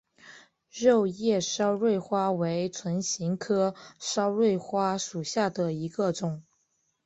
[0.71, 6.41] 肉叶鞘蕊花为唇形科鞘蕊花属下的一个种。